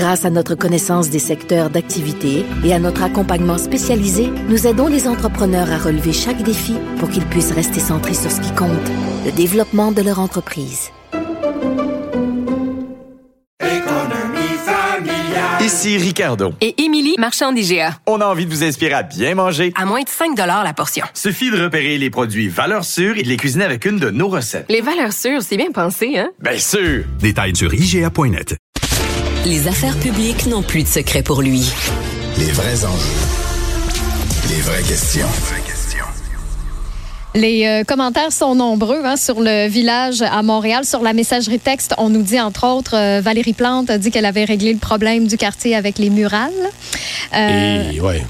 Grâce 0.00 0.24
à 0.24 0.30
notre 0.30 0.54
connaissance 0.54 1.10
des 1.10 1.18
secteurs 1.18 1.68
d'activité 1.68 2.46
et 2.64 2.72
à 2.72 2.78
notre 2.78 3.02
accompagnement 3.02 3.58
spécialisé, 3.58 4.30
nous 4.48 4.66
aidons 4.66 4.86
les 4.86 5.06
entrepreneurs 5.06 5.70
à 5.70 5.76
relever 5.76 6.14
chaque 6.14 6.42
défi 6.42 6.74
pour 6.98 7.10
qu'ils 7.10 7.26
puissent 7.26 7.52
rester 7.52 7.80
centrés 7.80 8.14
sur 8.14 8.30
ce 8.30 8.40
qui 8.40 8.50
compte, 8.54 8.70
le 9.26 9.30
développement 9.30 9.92
de 9.92 10.00
leur 10.00 10.18
entreprise. 10.18 10.88
Ici 15.60 15.98
Ricardo. 15.98 16.54
Et 16.62 16.82
Émilie, 16.82 17.16
marchand 17.18 17.52
d'IGA. 17.52 17.98
On 18.06 18.22
a 18.22 18.24
envie 18.24 18.46
de 18.46 18.50
vous 18.50 18.64
inspirer 18.64 18.94
à 18.94 19.02
bien 19.02 19.34
manger. 19.34 19.74
À 19.76 19.84
moins 19.84 20.00
de 20.00 20.08
5 20.08 20.34
la 20.34 20.72
portion. 20.72 21.04
Suffit 21.12 21.50
de 21.50 21.62
repérer 21.62 21.98
les 21.98 22.08
produits 22.08 22.48
valeurs 22.48 22.86
sûres 22.86 23.18
et 23.18 23.22
de 23.22 23.28
les 23.28 23.36
cuisiner 23.36 23.66
avec 23.66 23.84
une 23.84 23.98
de 23.98 24.08
nos 24.08 24.28
recettes. 24.28 24.64
Les 24.70 24.80
valeurs 24.80 25.12
sûres, 25.12 25.42
c'est 25.42 25.58
bien 25.58 25.72
pensé, 25.72 26.16
hein? 26.16 26.30
Bien 26.40 26.58
sûr! 26.58 27.04
Détails 27.20 27.54
sur 27.54 27.74
IGA.net. 27.74 28.56
Les 29.46 29.66
affaires 29.66 29.96
publiques 29.96 30.46
n'ont 30.46 30.62
plus 30.62 30.82
de 30.82 30.88
secret 30.88 31.22
pour 31.22 31.40
lui. 31.40 31.72
Les 32.38 32.52
vrais 32.52 32.84
enjeux. 32.84 33.16
Les 34.50 34.60
vraies 34.60 34.82
questions. 34.82 35.26
Les 37.34 37.66
euh, 37.66 37.84
commentaires 37.84 38.32
sont 38.32 38.54
nombreux 38.54 39.02
hein, 39.04 39.16
sur 39.16 39.40
le 39.40 39.66
village 39.66 40.20
à 40.20 40.42
Montréal. 40.42 40.84
Sur 40.84 41.00
la 41.02 41.14
messagerie 41.14 41.58
texte, 41.58 41.94
on 41.96 42.10
nous 42.10 42.22
dit 42.22 42.38
entre 42.38 42.66
autres, 42.66 42.96
euh, 42.96 43.20
Valérie 43.22 43.54
Plante 43.54 43.88
a 43.88 43.96
dit 43.96 44.10
qu'elle 44.10 44.26
avait 44.26 44.44
réglé 44.44 44.74
le 44.74 44.78
problème 44.78 45.26
du 45.26 45.38
quartier 45.38 45.74
avec 45.74 45.98
les 45.98 46.10
murales. 46.10 46.50
Euh, 47.34 47.92
Et 47.92 48.00
ouais. 48.00 48.22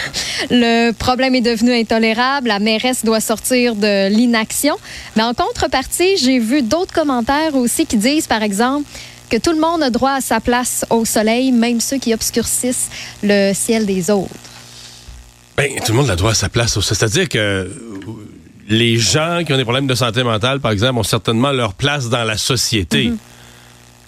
le 0.50 0.90
problème 0.90 1.34
est 1.34 1.40
devenu 1.40 1.72
intolérable. 1.72 2.48
La 2.48 2.58
mairesse 2.58 3.04
doit 3.04 3.20
sortir 3.20 3.74
de 3.74 4.08
l'inaction. 4.08 4.76
Mais 5.16 5.22
en 5.22 5.32
contrepartie, 5.32 6.18
j'ai 6.18 6.38
vu 6.40 6.60
d'autres 6.60 6.92
commentaires 6.92 7.54
aussi 7.54 7.86
qui 7.86 7.96
disent, 7.96 8.26
par 8.26 8.42
exemple, 8.42 8.86
que 9.28 9.36
tout 9.36 9.52
le 9.52 9.60
monde 9.60 9.82
a 9.82 9.90
droit 9.90 10.12
à 10.12 10.20
sa 10.20 10.40
place 10.40 10.84
au 10.90 11.04
soleil, 11.04 11.52
même 11.52 11.80
ceux 11.80 11.98
qui 11.98 12.14
obscurcissent 12.14 12.88
le 13.22 13.52
ciel 13.54 13.86
des 13.86 14.10
autres. 14.10 14.34
Ben, 15.56 15.70
tout 15.84 15.92
le 15.92 15.98
monde 15.98 16.10
a 16.10 16.16
droit 16.16 16.30
à 16.30 16.34
sa 16.34 16.48
place. 16.48 16.78
C'est-à-dire 16.80 17.28
que 17.28 17.70
les 18.68 18.96
gens 18.96 19.42
qui 19.44 19.52
ont 19.52 19.56
des 19.56 19.64
problèmes 19.64 19.86
de 19.86 19.94
santé 19.94 20.22
mentale, 20.22 20.60
par 20.60 20.70
exemple, 20.70 20.98
ont 20.98 21.04
certainement 21.04 21.52
leur 21.52 21.74
place 21.74 22.08
dans 22.08 22.24
la 22.24 22.36
société. 22.36 23.08
Mhm. 23.08 23.18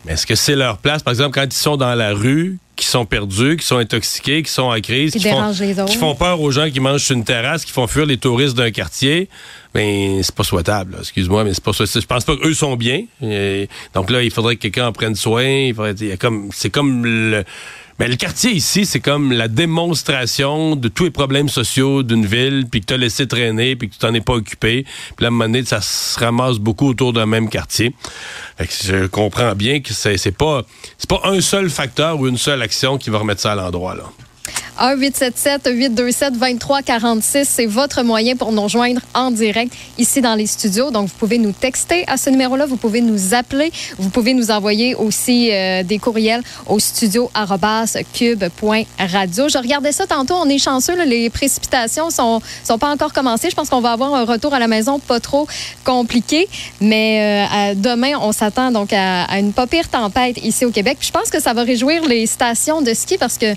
Mais 0.05 0.13
est-ce 0.13 0.27
que 0.27 0.35
c'est 0.35 0.57
leur 0.57 0.79
place, 0.79 1.03
par 1.03 1.13
exemple, 1.13 1.33
quand 1.35 1.45
ils 1.45 1.53
sont 1.53 1.77
dans 1.77 1.95
la 1.95 2.13
rue, 2.13 2.59
qui 2.81 2.87
sont 2.87 3.05
perdus, 3.05 3.59
qui 3.59 3.67
sont 3.67 3.77
intoxiqués, 3.77 4.43
qui 4.43 4.51
sont 4.51 4.63
en 4.63 4.81
crise, 4.81 5.13
Qui 5.13 5.19
qui, 5.19 5.29
font, 5.29 6.15
qui 6.15 6.19
peur 6.19 6.41
aux 6.41 6.51
gens 6.51 6.71
qui 6.71 6.81
mangent 6.81 7.05
sur 7.05 7.15
une 7.15 7.25
terrasse, 7.25 7.65
qui 7.67 7.73
font 7.73 7.87
fuir 7.87 8.07
les 8.07 8.17
touristes 8.17 8.57
d'un 8.57 8.71
quartier? 8.71 9.29
Ben, 9.75 10.23
c'est 10.23 10.35
pas 10.35 10.45
souhaitable. 10.45 10.97
Excuse-moi, 10.99 11.45
mais 11.45 11.53
c'est 11.53 11.63
pas 11.63 11.75
souhaitable. 11.75 12.01
Je 12.01 12.07
pense 12.07 12.25
pas 12.25 12.37
qu'eux 12.37 12.55
sont 12.55 12.77
bien. 12.77 13.05
Et 13.23 13.69
donc 13.95 14.11
là, 14.11 14.23
il 14.23 14.31
faudrait 14.31 14.57
que 14.57 14.63
quelqu'un 14.63 14.87
en 14.87 14.93
prenne 14.93 15.15
soin. 15.15 15.45
Il 15.45 15.75
faudrait, 15.75 15.93
il 16.01 16.07
y 16.07 16.13
a 16.13 16.17
comme, 16.17 16.49
c'est 16.53 16.71
comme 16.71 17.05
le, 17.05 17.45
mais 18.01 18.09
le 18.09 18.17
quartier 18.17 18.53
ici, 18.53 18.87
c'est 18.87 19.01
comme 19.01 19.31
la 19.31 19.47
démonstration 19.47 20.75
de 20.75 20.89
tous 20.89 21.05
les 21.05 21.11
problèmes 21.11 21.51
sociaux 21.51 22.03
d'une 22.03 22.25
ville, 22.25 22.65
puis 22.71 22.81
que 22.81 22.87
tu 22.87 22.95
as 22.95 22.97
laissé 22.97 23.29
traîner, 23.29 23.77
puis 23.77 23.91
que 23.91 23.93
tu 23.93 23.99
t'en 23.99 24.15
es 24.15 24.23
pas 24.23 24.33
occupé. 24.33 24.87
Puis 25.17 25.27
là, 25.27 25.31
à 25.31 25.65
ça 25.67 25.83
se 25.83 26.19
ramasse 26.19 26.57
beaucoup 26.57 26.89
autour 26.89 27.13
d'un 27.13 27.27
même 27.27 27.51
quartier. 27.51 27.95
Je 28.59 29.07
comprends 29.07 29.55
bien 29.55 29.81
que 29.81 29.93
c'est 29.93 30.33
pas 30.33 30.63
pas 31.11 31.21
un 31.25 31.43
seul 31.43 31.69
facteur 31.69 32.19
ou 32.19 32.27
une 32.27 32.39
seule 32.39 32.63
action 32.63 32.97
qui 32.97 33.11
va 33.11 33.19
remettre 33.19 33.43
ça 33.43 33.53
à 33.53 33.55
l'endroit 33.55 33.95
là. 33.95 34.05
1-877-827-2346, 34.81 37.45
c'est 37.45 37.67
votre 37.67 38.03
moyen 38.03 38.35
pour 38.37 38.53
nous 38.53 38.63
rejoindre 38.63 39.01
en 39.15 39.31
direct 39.31 39.73
ici 39.99 40.21
dans 40.21 40.35
les 40.35 40.47
studios. 40.47 40.91
Donc, 40.91 41.09
vous 41.09 41.15
pouvez 41.19 41.39
nous 41.39 41.53
texter 41.53 42.05
à 42.09 42.17
ce 42.17 42.31
numéro-là, 42.31 42.67
vous 42.67 42.77
pouvez 42.77 43.03
nous 43.03 43.35
appeler, 43.35 43.73
vous 43.99 44.09
pouvez 44.09 44.35
nous 44.35 44.51
envoyer 44.51 44.95
aussi 44.95 45.51
euh, 45.53 45.83
des 45.83 45.99
courriels 45.99 46.43
au 46.67 46.79
studio 46.79 47.31
cube.radio. 48.13 49.49
Je 49.49 49.59
regardais 49.59 49.93
ça 49.93 50.07
tantôt, 50.07 50.35
on 50.35 50.49
est 50.49 50.59
chanceux, 50.59 51.03
les 51.05 51.31
précipitations 51.31 52.11
sont, 52.11 52.41
sont 52.65 52.79
pas 52.79 52.91
encore 52.91 53.13
commencées. 53.13 53.51
Je 53.51 53.57
pense 53.57 53.69
qu'on 53.69 53.81
va 53.81 53.93
avoir 53.93 54.15
un 54.15 54.25
retour 54.25 54.55
à 54.55 54.59
la 54.59 54.69
maison 54.69 54.99
pas 54.99 55.21
trop 55.21 55.47
compliqué, 55.85 56.49
mais 56.81 57.47
euh, 57.53 57.75
demain, 57.75 58.13
on 58.21 58.33
s'attend 58.33 58.71
donc 58.71 58.93
à, 58.93 59.27
une 59.39 59.53
pas 59.53 59.67
pire 59.67 59.89
tempête 59.89 60.43
ici 60.45 60.65
au 60.65 60.71
Québec. 60.71 60.99
Je 61.01 61.11
pense 61.11 61.31
que 61.31 61.41
ça 61.41 61.53
va 61.53 61.63
réjouir 61.63 62.05
les 62.07 62.27
stations 62.27 62.83
de 62.83 62.95
ski 62.95 63.19
parce 63.19 63.39
que 63.39 63.55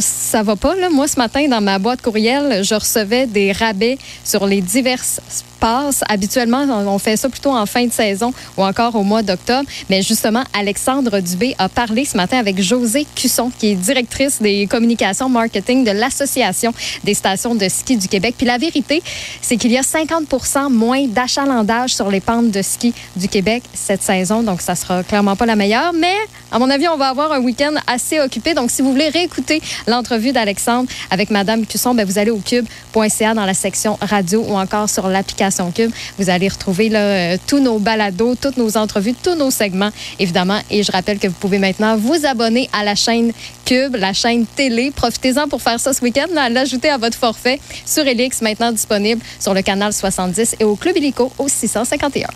ça 0.00 0.42
va 0.42 0.56
pas, 0.56 0.74
là. 0.74 0.88
Moi, 0.90 1.08
ce 1.08 1.18
matin, 1.18 1.46
dans 1.48 1.60
ma 1.60 1.78
boîte 1.78 2.02
courriel, 2.02 2.62
je 2.64 2.74
recevais 2.74 3.26
des 3.26 3.52
rabais 3.52 3.98
sur 4.24 4.46
les 4.46 4.60
diverses 4.60 5.20
passes. 5.60 6.02
Habituellement, 6.08 6.64
on 6.68 6.96
on 6.96 6.98
fait 6.98 7.16
ça 7.16 7.28
plutôt 7.28 7.50
en 7.50 7.66
fin 7.66 7.86
de 7.86 7.92
saison 7.92 8.32
ou 8.56 8.64
encore 8.64 8.94
au 8.94 9.02
mois 9.02 9.22
d'octobre. 9.22 9.68
Mais 9.90 10.00
justement, 10.00 10.42
Alexandre 10.58 11.20
Dubé 11.20 11.54
a 11.58 11.68
parlé 11.68 12.06
ce 12.06 12.16
matin 12.16 12.38
avec 12.38 12.60
José 12.60 13.06
Cusson, 13.14 13.50
qui 13.58 13.72
est 13.72 13.74
directrice 13.74 14.40
des 14.40 14.66
communications 14.66 15.28
marketing 15.28 15.84
de 15.84 15.90
l'Association 15.90 16.72
des 17.04 17.12
stations 17.12 17.54
de 17.54 17.68
ski 17.68 17.98
du 17.98 18.08
Québec. 18.08 18.34
Puis 18.38 18.46
la 18.46 18.56
vérité, 18.56 19.02
c'est 19.42 19.58
qu'il 19.58 19.72
y 19.72 19.76
a 19.78 19.82
50% 19.82 20.70
moins 20.70 21.06
d'achalandage 21.06 21.94
sur 21.94 22.10
les 22.10 22.20
pentes 22.20 22.50
de 22.50 22.62
ski 22.62 22.94
du 23.14 23.28
Québec 23.28 23.62
cette 23.74 24.02
saison. 24.02 24.42
Donc, 24.42 24.62
ça 24.62 24.74
sera 24.74 25.02
clairement 25.02 25.36
pas 25.36 25.44
la 25.46 25.56
meilleure. 25.56 25.92
Mais, 25.92 26.16
à 26.50 26.58
mon 26.58 26.70
avis, 26.70 26.86
on 26.88 26.96
va 26.96 27.08
avoir 27.08 27.32
un 27.32 27.40
week-end 27.40 27.74
assez 27.86 28.20
occupé. 28.20 28.54
Donc, 28.54 28.70
si 28.70 28.82
vous 28.82 28.92
voulez 28.92 29.08
réécouter 29.08 29.60
l'entrevue 29.86 30.32
d'Alexandre 30.32 30.88
avec 31.10 31.30
Madame 31.30 31.66
Cusson, 31.66 31.94
ben, 31.94 32.06
vous 32.06 32.18
allez 32.18 32.30
au 32.30 32.38
cube.ca 32.38 33.34
dans 33.34 33.44
la 33.44 33.54
section 33.54 33.98
radio 34.00 34.44
ou 34.46 34.56
encore 34.56 34.88
sur 34.88 35.08
l'application 35.08 35.70
Cube. 35.72 35.90
Vous 36.18 36.30
allez 36.30 36.48
retrouver 36.48 36.88
là, 36.88 37.00
euh, 37.00 37.36
tous 37.46 37.58
nos 37.58 37.78
balados, 37.78 38.36
toutes 38.36 38.56
nos 38.56 38.76
entrevues, 38.76 39.14
tous 39.14 39.34
nos 39.34 39.50
segments, 39.50 39.90
évidemment. 40.18 40.60
Et 40.70 40.82
je 40.82 40.92
rappelle 40.92 41.18
que 41.18 41.26
vous 41.26 41.34
pouvez 41.34 41.58
maintenant 41.58 41.96
vous 41.96 42.26
abonner 42.26 42.70
à 42.72 42.84
la 42.84 42.94
chaîne 42.94 43.32
Cube, 43.64 43.96
la 43.96 44.12
chaîne 44.12 44.46
télé. 44.46 44.92
Profitez-en 44.94 45.48
pour 45.48 45.60
faire 45.60 45.80
ça 45.80 45.92
ce 45.92 46.00
week-end, 46.02 46.26
l'ajouter 46.50 46.90
à 46.90 46.98
votre 46.98 47.18
forfait 47.18 47.60
sur 47.84 48.06
Elix, 48.06 48.40
maintenant 48.40 48.70
disponible 48.70 49.20
sur 49.40 49.52
le 49.52 49.62
canal 49.62 49.92
70 49.92 50.56
et 50.60 50.64
au 50.64 50.76
Club 50.76 50.96
Illico 50.96 51.32
au 51.38 51.48
651. 51.48 52.28